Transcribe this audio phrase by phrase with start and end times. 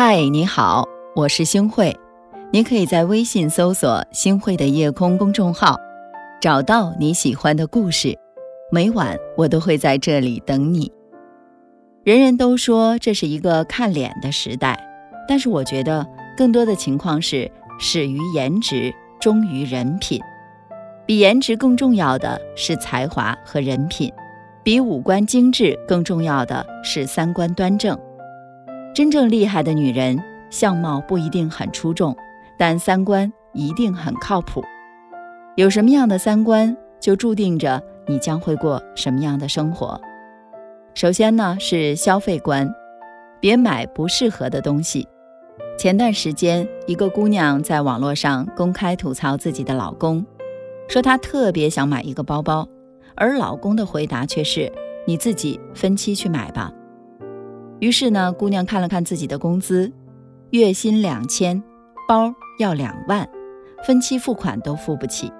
[0.00, 0.84] 嗨，你好，
[1.16, 1.92] 我是星慧。
[2.52, 5.76] 你可以在微信搜索“星慧的夜空”公众号，
[6.40, 8.16] 找到你喜欢的故事。
[8.70, 10.92] 每晚我都会在这里等你。
[12.04, 14.78] 人人都说这是一个看脸的时代，
[15.26, 16.06] 但是我觉得
[16.36, 20.20] 更多的情况是始于颜值，忠于人品。
[21.06, 24.12] 比颜值更重要的是才华和人品，
[24.62, 27.98] 比五官精致更重要的是三观端正。
[28.98, 30.20] 真正厉害的女人，
[30.50, 32.16] 相貌不一定很出众，
[32.58, 34.60] 但三观一定很靠谱。
[35.54, 40.00] 有什么样的三观，就注定着你将会过什么样的生活。
[40.94, 42.68] 首先呢，是消费观，
[43.38, 45.06] 别买不适合的东西。
[45.78, 50.26] 前段时间，一个姑娘在网络上公开吐槽自己的老公，
[50.88, 52.66] 说她特别想买一个包包，
[53.14, 54.72] 而老公的回答却是
[55.06, 56.72] ：“你自己分期去买吧。”
[57.80, 59.92] 于是呢，姑娘看了看自己的工资，
[60.50, 61.62] 月薪两千，
[62.08, 63.28] 包要两万，
[63.84, 65.32] 分期付款都付不起。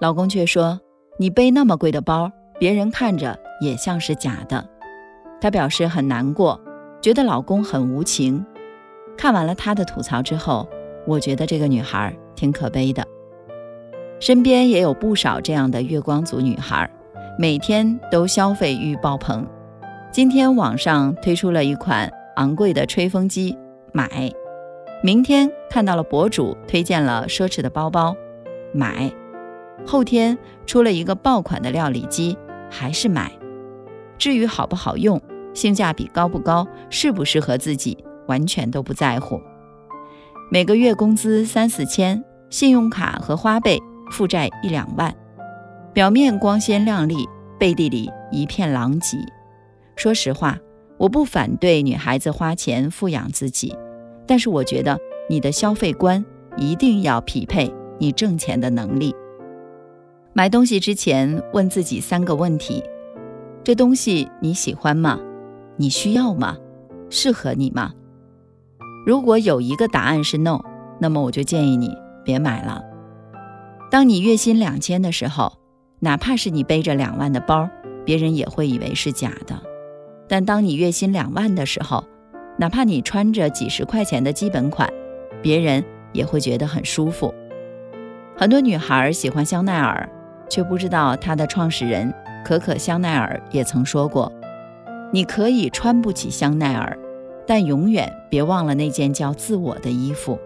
[0.00, 0.80] 老公却说
[1.16, 4.68] ：“你背那么贵的包，别人看着也像是假的。”
[5.40, 6.60] 她表示很难过，
[7.00, 8.44] 觉得老公很无情。
[9.16, 10.68] 看完了她的吐槽之后，
[11.06, 13.06] 我觉得这个女孩挺可悲的。
[14.18, 16.90] 身边也有不少这样的月光族女孩，
[17.38, 19.46] 每天都消费欲爆棚。
[20.10, 23.56] 今天网上推出了一款昂贵的吹风机，
[23.92, 24.08] 买；
[25.02, 28.16] 明天看到了博主推荐了奢侈的包包，
[28.72, 29.12] 买；
[29.86, 32.36] 后天出了一个爆款的料理机，
[32.70, 33.30] 还是买。
[34.16, 35.20] 至于好不好用、
[35.52, 39.38] 性价比高不高、适不适合自己，完全都不在乎。
[40.50, 43.78] 每个月工资三四千，信用卡和花呗
[44.10, 45.14] 负债一两万，
[45.92, 47.28] 表面光鲜亮丽，
[47.58, 49.18] 背地里一片狼藉。
[49.98, 50.56] 说实话，
[50.96, 53.76] 我不反对女孩子花钱富养自己，
[54.28, 54.96] 但是我觉得
[55.28, 56.24] 你的消费观
[56.56, 59.12] 一定要匹配你挣钱的能力。
[60.32, 62.80] 买东西之前问自己三个问题：
[63.64, 65.18] 这东西你喜欢吗？
[65.76, 66.56] 你需要吗？
[67.10, 67.92] 适合你吗？
[69.04, 70.60] 如果有一个答案是 no，
[71.00, 71.92] 那么我就建议你
[72.24, 72.80] 别买了。
[73.90, 75.54] 当你月薪两千的时候，
[75.98, 77.68] 哪怕是你背着两万的包，
[78.04, 79.60] 别人也会以为是假的。
[80.28, 82.04] 但当你月薪两万的时候，
[82.58, 84.88] 哪怕你穿着几十块钱的基本款，
[85.40, 87.32] 别人也会觉得很舒服。
[88.36, 90.08] 很多女孩喜欢香奈儿，
[90.48, 92.12] 却不知道它的创始人
[92.44, 94.32] 可可香奈儿也曾说过
[95.12, 96.98] ：“你可以穿不起香奈儿，
[97.46, 100.38] 但永远别忘了那件叫自我的衣服。”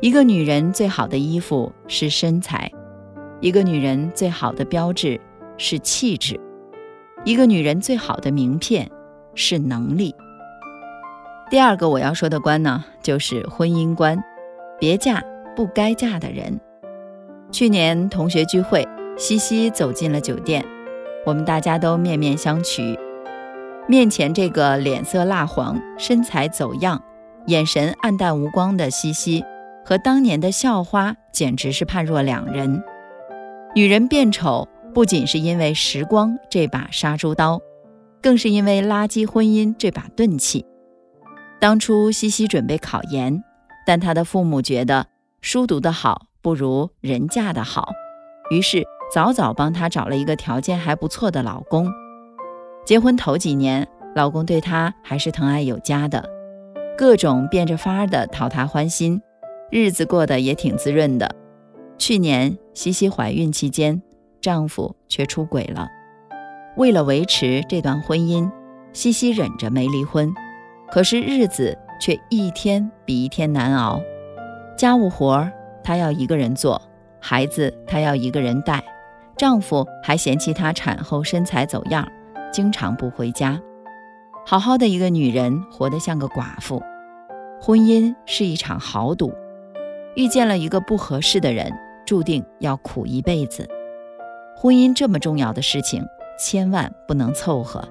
[0.00, 2.70] 一个女人最好的衣服是身材，
[3.40, 5.20] 一个女人最好的标志
[5.56, 6.38] 是气质。
[7.26, 8.88] 一个女人最好的名片
[9.34, 10.14] 是能力。
[11.50, 14.22] 第二个我要说的关呢，就是婚姻观，
[14.78, 15.20] 别嫁
[15.56, 16.60] 不该嫁的人。
[17.50, 18.86] 去年同学聚会，
[19.18, 20.64] 西西走进了酒店，
[21.24, 22.96] 我们大家都面面相觑。
[23.88, 27.02] 面前这个脸色蜡黄、身材走样、
[27.46, 29.44] 眼神黯淡无光的西西，
[29.84, 32.84] 和当年的校花简直是判若两人。
[33.74, 34.68] 女人变丑。
[34.96, 37.60] 不仅是因为时光这把杀猪刀，
[38.22, 40.64] 更是因为垃圾婚姻这把钝器。
[41.60, 43.44] 当初西西准备考研，
[43.86, 45.06] 但她的父母觉得
[45.42, 47.90] 书读得好不如人嫁得好，
[48.50, 51.92] 于是早早帮她找了一个条件还不错的老公。
[52.86, 56.26] 结婚头几年，老公对她还是疼爱有加的，
[56.96, 59.20] 各种变着法儿的讨她欢心，
[59.70, 61.36] 日子过得也挺滋润的。
[61.98, 64.00] 去年西西怀孕期间。
[64.40, 65.88] 丈夫却出轨了，
[66.76, 68.50] 为了维持这段婚姻，
[68.92, 70.32] 西西忍着没离婚。
[70.90, 74.00] 可是日子却一天比一天难熬，
[74.76, 75.52] 家务活儿
[75.82, 76.80] 她要一个人做，
[77.20, 78.84] 孩子她要一个人带，
[79.36, 82.06] 丈夫还嫌弃她产后身材走样，
[82.52, 83.60] 经常不回家。
[84.46, 86.80] 好好的一个女人，活得像个寡妇。
[87.60, 89.32] 婚姻是一场豪赌，
[90.14, 91.72] 遇见了一个不合适的人，
[92.04, 93.68] 注定要苦一辈子。
[94.58, 96.02] 婚姻这么重要的事情，
[96.38, 97.86] 千万不能凑合。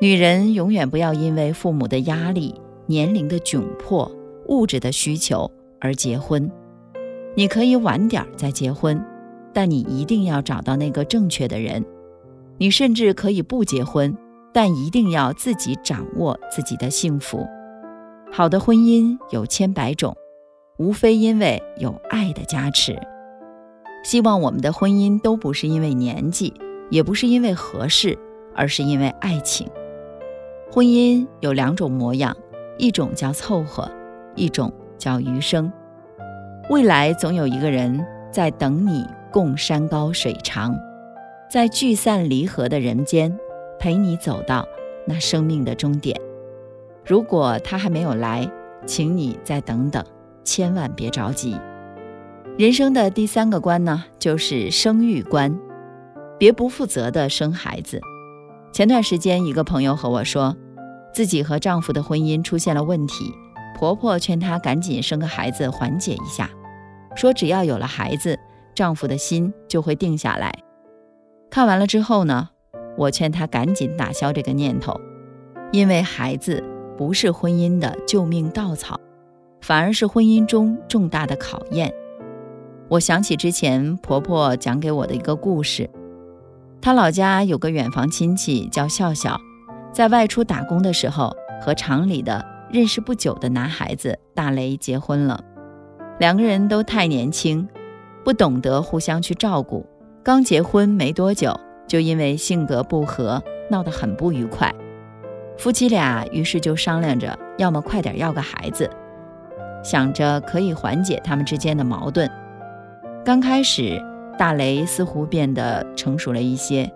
[0.00, 4.10] 女人永远不要因为父母的压力、年龄的窘迫、
[4.48, 6.50] 物质的需求而结婚。
[7.34, 9.04] 你可以晚点再结婚，
[9.52, 11.84] 但你一定要找到那个正确的人。
[12.56, 14.16] 你甚至可以不结婚，
[14.54, 17.46] 但一定要自己掌握自己的幸福。
[18.32, 20.16] 好的婚姻有千百种，
[20.78, 22.98] 无非因为有爱的加持。
[24.02, 26.52] 希望我们的婚姻都不是因为年纪，
[26.90, 28.18] 也不是因为合适，
[28.54, 29.68] 而是因为爱情。
[30.70, 32.36] 婚姻有两种模样，
[32.78, 33.90] 一种叫凑合，
[34.34, 35.72] 一种叫余生。
[36.70, 40.74] 未来总有一个人在等你，共山高水长，
[41.50, 43.38] 在聚散离合的人间，
[43.78, 44.66] 陪你走到
[45.06, 46.18] 那生命的终点。
[47.04, 48.50] 如果他还没有来，
[48.86, 50.04] 请你再等等，
[50.44, 51.56] 千万别着急。
[52.58, 55.58] 人生的第三个关呢，就是生育关，
[56.38, 57.98] 别不负责的生孩子。
[58.74, 60.54] 前段时间，一个朋友和我说，
[61.14, 63.32] 自己和丈夫的婚姻出现了问题，
[63.74, 66.50] 婆婆劝她赶紧生个孩子缓解一下，
[67.16, 68.38] 说只要有了孩子，
[68.74, 70.52] 丈夫的心就会定下来。
[71.50, 72.50] 看完了之后呢，
[72.98, 75.00] 我劝她赶紧打消这个念头，
[75.72, 76.62] 因为孩子
[76.98, 79.00] 不是婚姻的救命稻草，
[79.62, 81.90] 反而是婚姻中重大的考验。
[82.92, 85.88] 我想起之前婆婆讲给我的一个故事。
[86.78, 89.40] 她老家有个远房亲戚叫笑笑，
[89.94, 95.42] 在外出打工的时候，和厂里的认识不久的男孩子大雷结婚了。
[96.18, 97.66] 两个人都太年轻，
[98.22, 99.86] 不懂得互相去照顾，
[100.22, 104.70] 刚结婚没多久，就因为性格不合闹得很不愉快。
[105.56, 108.90] 夫妻俩于是就商量着，要么快点要个孩子，
[109.82, 112.30] 想着可以缓解他们之间的矛盾。
[113.24, 114.00] 刚开始。
[114.38, 116.90] 大雷似乎变得成熟了一些，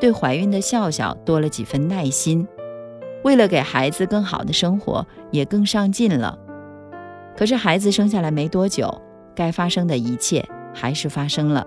[0.00, 2.48] 对怀孕的笑笑多了几分耐心，
[3.22, 6.36] 为了给孩子更好的生活，也更上进了。
[7.36, 9.02] 可是孩子生下来没多久，
[9.34, 10.44] 该发生的一切
[10.74, 11.64] 还是发生了。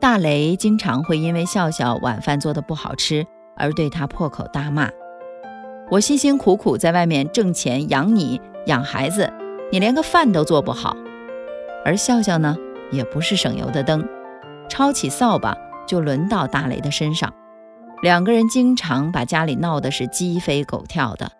[0.00, 3.26] 大雷经常会因为笑笑晚饭做的不好吃
[3.56, 4.88] 而对他破口大骂
[5.90, 9.30] ：“我辛辛苦苦在外面挣钱养你养孩子，
[9.70, 10.96] 你连个饭都做不好。”
[11.84, 12.56] 而笑笑呢？
[12.90, 14.06] 也不是省油的灯，
[14.68, 15.56] 抄起扫把
[15.86, 17.32] 就轮到大雷的身上。
[18.02, 21.32] 两个人经常把家里闹得是鸡飞狗跳的，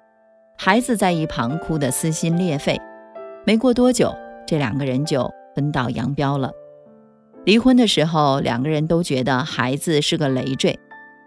[0.57, 2.81] 孩子在一旁哭得撕心裂肺。
[3.47, 4.15] 没过多久，
[4.47, 6.51] 这两个人就分道扬镳了。
[7.45, 10.79] 离婚的时候，两个人都觉得孩子是个累赘。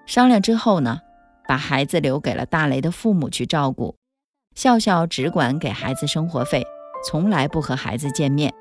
[0.05, 0.99] 商量之后呢，
[1.47, 3.95] 把孩子留给了大雷的父母去照顾。
[4.53, 6.63] 笑笑只管给孩子生活费，
[7.07, 8.53] 从来不和孩子见面。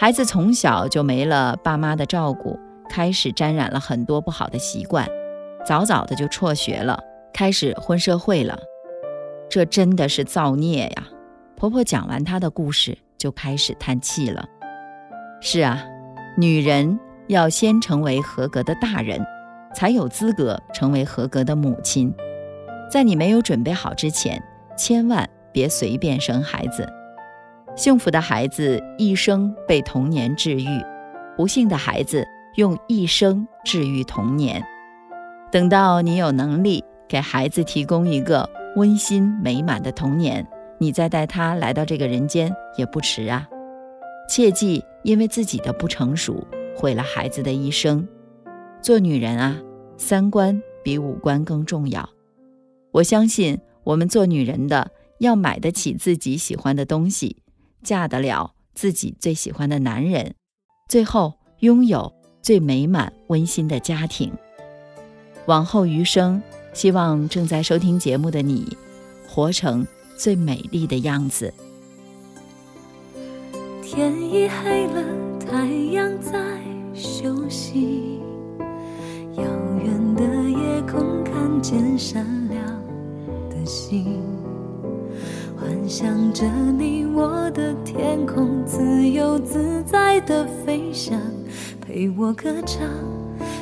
[0.00, 2.56] 孩子从小就没了爸妈的照顾，
[2.88, 5.08] 开始沾染了很多不好的习惯，
[5.66, 7.02] 早早的就辍学了，
[7.32, 8.56] 开始混社会了。
[9.50, 11.08] 这真的是造孽呀！
[11.56, 14.46] 婆婆讲完她的故事，就开始叹气了。
[15.40, 15.84] 是啊，
[16.36, 19.20] 女人要先成为合格的大人，
[19.74, 22.14] 才有资格成为合格的母亲。
[22.88, 24.40] 在你没有准备好之前，
[24.76, 26.88] 千万别随便生孩子。
[27.78, 30.84] 幸福的孩子一生被童年治愈，
[31.36, 32.26] 不幸的孩子
[32.56, 34.60] 用一生治愈童年。
[35.48, 40.44] 等到你有能力给孩子提供一个温馨美满的童年，
[40.78, 43.48] 你再带他来到这个人间也不迟啊！
[44.28, 48.04] 切记因为自己的不成熟毁了孩子的一生。
[48.82, 49.56] 做女人啊，
[49.96, 52.08] 三观比五官更重要。
[52.90, 54.90] 我相信我们做女人的
[55.20, 57.36] 要买得起自己喜欢的东西。
[57.82, 60.34] 嫁得了自己最喜欢的男人，
[60.88, 64.32] 最后拥有最美满温馨的家庭。
[65.46, 66.42] 往后余生，
[66.72, 68.76] 希望正在收听节目的你，
[69.26, 69.86] 活成
[70.16, 71.52] 最美丽的样子。
[73.82, 75.02] 天已黑了，
[75.40, 76.38] 太阳在
[76.94, 78.20] 休息，
[79.36, 79.42] 遥
[79.82, 82.62] 远的夜空看见闪亮
[83.48, 84.22] 的星。
[85.88, 86.44] 想着
[86.76, 91.18] 你我的天空，自由自在的飞翔，
[91.80, 92.86] 陪我歌唱，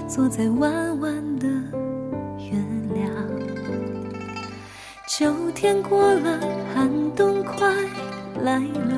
[0.09, 1.47] 坐在弯弯的
[2.41, 2.59] 月
[2.97, 3.09] 亮。
[5.07, 6.41] 秋天过了，
[6.75, 7.73] 寒冬快
[8.43, 8.93] 来了，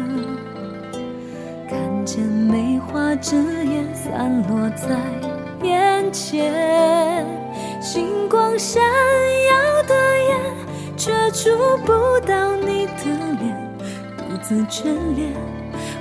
[1.69, 4.99] 看见梅花枝叶散落在
[5.63, 7.27] 眼前，
[7.79, 10.68] 星光闪耀的眼。
[10.99, 11.49] 却触
[11.87, 13.05] 不到你的
[13.41, 13.79] 脸，
[14.19, 14.83] 独自眷
[15.15, 15.33] 恋，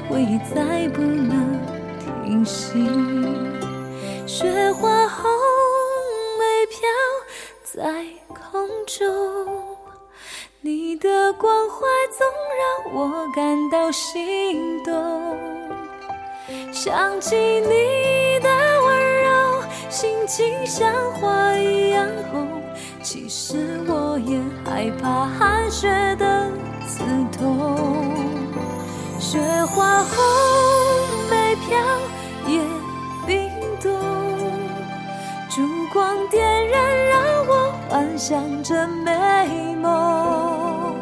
[0.09, 1.59] 回忆再不能
[2.25, 2.83] 停息。
[4.25, 5.29] 雪花红
[6.39, 6.79] 梅飘
[7.63, 9.77] 在空中，
[10.61, 11.85] 你的关怀
[12.17, 12.27] 总
[12.57, 15.37] 让我感到心动。
[16.71, 18.49] 想起你的
[18.83, 22.47] 温柔，心情像花一样红。
[23.09, 25.87] 其实我也害怕寒雪
[26.17, 26.51] 的
[26.85, 28.13] 刺痛，
[29.17, 30.13] 雪花红
[31.29, 31.77] 梅飘
[32.49, 32.59] 也
[33.25, 33.49] 冰
[33.81, 33.93] 冻，
[35.49, 40.93] 烛光点燃让我幻想着美梦。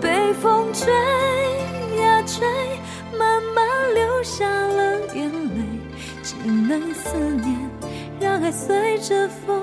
[0.00, 0.92] 被风吹
[2.02, 2.44] 呀吹，
[3.16, 5.62] 慢慢流下了眼泪，
[6.24, 7.70] 只能思念，
[8.18, 9.62] 让爱随着风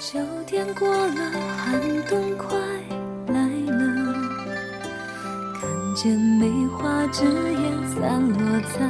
[0.00, 2.56] 秋天过了，寒冬快
[3.26, 3.34] 来
[3.66, 4.14] 了，
[5.60, 7.60] 看见梅花枝叶
[7.94, 8.80] 散落在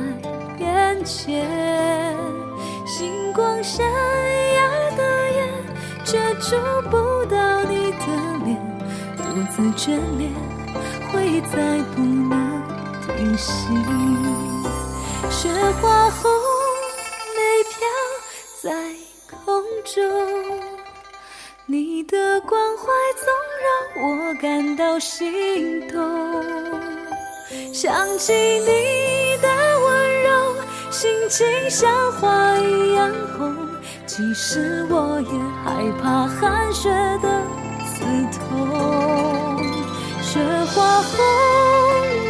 [0.64, 1.44] 眼前，
[2.86, 5.02] 星光闪耀的
[5.32, 5.52] 夜，
[6.04, 6.56] 却触
[6.88, 8.06] 不到你的
[8.44, 8.56] 脸，
[9.16, 10.32] 独自眷恋，
[11.12, 12.62] 回忆再不能
[13.16, 13.66] 停息，
[15.28, 15.50] 雪
[15.82, 16.30] 花红
[17.34, 17.74] 梅飘
[18.62, 18.70] 在
[19.28, 20.59] 空中。
[21.70, 22.82] 你的关怀
[23.14, 23.30] 总
[23.62, 26.42] 让我感到心动，
[27.72, 29.48] 想起你的
[29.78, 30.56] 温柔，
[30.90, 33.08] 心情像花一样
[33.38, 33.54] 红。
[34.04, 35.30] 其实我也
[35.62, 36.90] 害怕寒雪
[37.22, 37.40] 的
[37.86, 38.02] 刺
[38.36, 39.62] 痛，
[40.22, 40.40] 雪
[40.74, 41.14] 花红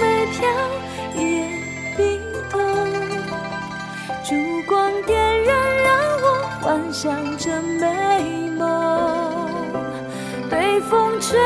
[0.02, 0.46] 梅飘
[1.16, 1.22] 也
[1.96, 2.20] 冰
[2.50, 2.60] 冻，
[4.22, 4.36] 烛
[4.68, 6.26] 光点燃，让我
[6.60, 7.86] 幻想着美
[11.30, 11.38] 被风吹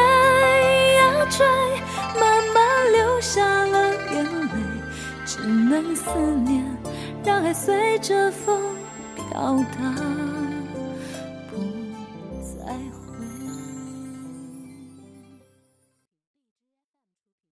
[0.96, 1.46] 呀吹，
[2.18, 4.48] 慢慢流下了眼泪，
[5.26, 6.10] 只能思
[6.44, 6.64] 念，
[7.24, 8.60] 让爱随着风
[9.16, 10.23] 飘荡。